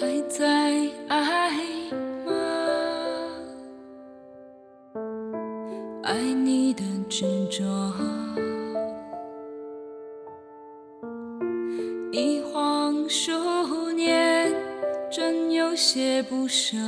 [0.00, 0.46] 还在
[1.08, 1.50] 爱
[2.24, 2.32] 吗？
[6.02, 7.62] 爱你的执着，
[12.10, 14.50] 一晃数年，
[15.10, 16.78] 真有些不舍。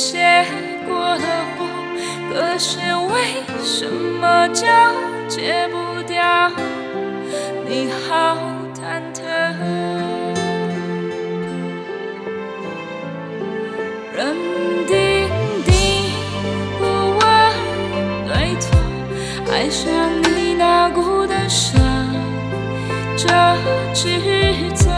[0.00, 0.46] 有一些
[0.88, 1.20] 过了
[1.58, 1.66] 火，
[2.32, 2.78] 可是
[3.12, 4.64] 为什么就
[5.28, 6.50] 戒不掉？
[7.68, 8.38] 你好
[8.74, 9.20] 忐忑，
[14.16, 14.34] 认
[14.86, 15.28] 定
[15.66, 15.68] 定
[16.78, 16.82] 不
[17.18, 17.20] 问
[18.26, 18.64] 对错，
[19.52, 19.86] 爱上
[20.34, 21.78] 你那股的伤。
[23.18, 23.28] 这
[23.92, 24.08] 指
[24.74, 24.90] 责，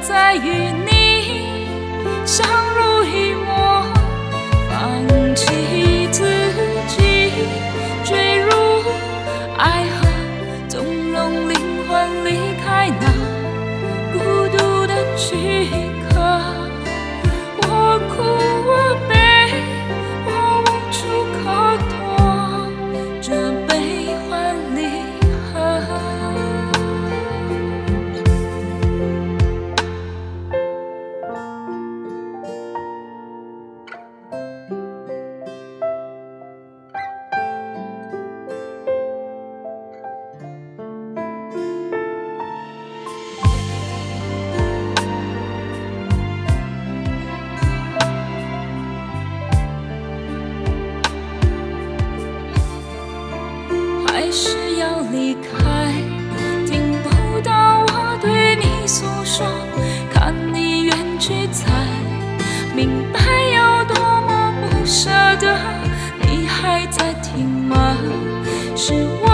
[0.00, 0.89] 在与你
[54.30, 55.92] 还是要离开，
[56.64, 59.44] 听不到我对你诉说，
[60.08, 61.68] 看你远去才
[62.72, 65.10] 明白有多么不舍
[65.40, 65.58] 得。
[66.20, 67.96] 你还在听吗？
[68.76, 69.29] 是我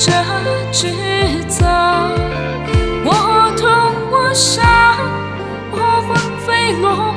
[0.00, 0.12] 这
[0.70, 0.86] 指
[1.48, 1.66] 责，
[3.04, 3.68] 我痛
[4.12, 4.64] 我伤，
[5.72, 5.76] 我
[6.06, 6.16] 魂
[6.46, 7.07] 飞落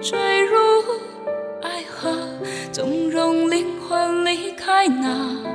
[0.00, 0.56] 坠入
[1.62, 2.28] 爱河，
[2.72, 5.47] 纵容灵魂离开那